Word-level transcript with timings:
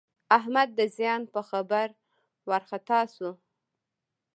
احمد 0.37 0.69
د 0.79 0.81
زیان 0.97 1.21
په 1.33 1.41
خبر 1.49 1.87
وارخطا 2.49 2.99
شو. 3.15 3.31